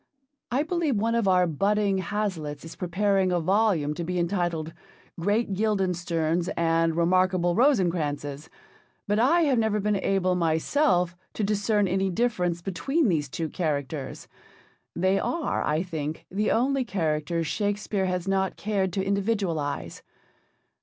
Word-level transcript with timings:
I 0.51 0.63
believe 0.63 0.95
one 0.95 1.13
of 1.13 1.27
our 1.27 1.45
budding 1.45 1.99
Hazlitts 1.99 2.65
is 2.65 2.75
preparing 2.75 3.31
a 3.31 3.39
volume 3.39 3.93
to 3.93 4.03
be 4.03 4.17
entitled 4.17 4.73
'Great 5.19 5.53
Guildensterns 5.53 6.49
and 6.57 6.97
Remarkable 6.97 7.53
Rosencrantzes,' 7.53 8.49
but 9.07 9.19
I 9.19 9.41
have 9.41 9.59
never 9.59 9.79
been 9.79 9.97
able 9.97 10.33
myself 10.33 11.15
to 11.35 11.43
discern 11.43 11.87
any 11.87 12.09
difference 12.09 12.63
between 12.63 13.09
these 13.09 13.29
two 13.29 13.47
characters. 13.47 14.27
They 14.95 15.19
are, 15.19 15.63
I 15.63 15.83
think, 15.83 16.25
the 16.31 16.49
only 16.49 16.83
characters 16.83 17.45
Shakespeare 17.45 18.07
has 18.07 18.27
not 18.27 18.57
cared 18.57 18.91
to 18.93 19.05
individualise. 19.05 20.01